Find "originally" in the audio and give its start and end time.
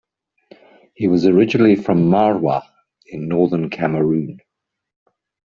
1.27-1.75